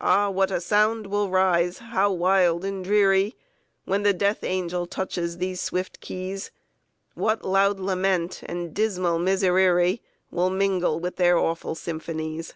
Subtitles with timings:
[0.00, 3.34] "Ah, what a sound will rise, how wild and dreary,
[3.86, 6.52] When the Death angel touches these swift keys!
[7.14, 9.98] What loud lament and dismal miserere
[10.30, 12.54] Will mingle with their awful symphonies!"